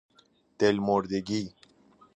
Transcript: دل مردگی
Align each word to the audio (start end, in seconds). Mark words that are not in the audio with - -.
دل 0.59 0.77
مردگی 0.79 1.53